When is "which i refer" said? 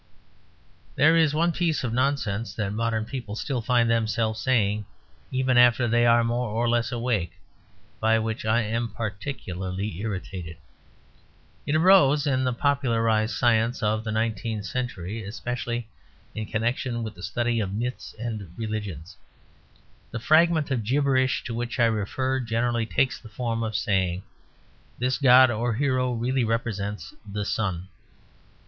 21.53-22.39